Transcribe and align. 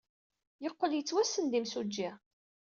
Yeqqel 0.63 0.91
yettwassen 0.95 1.45
d 1.51 1.53
imsujji. 1.59 2.09